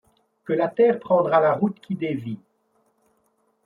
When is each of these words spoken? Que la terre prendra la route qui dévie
Que 0.45 0.53
la 0.53 0.67
terre 0.67 0.97
prendra 0.97 1.39
la 1.39 1.53
route 1.53 1.79
qui 1.79 1.93
dévie 1.93 2.39